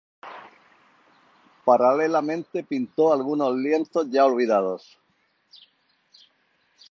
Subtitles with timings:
[1.63, 4.99] Paralelamente, pintó algunos lienzos ya olvidados.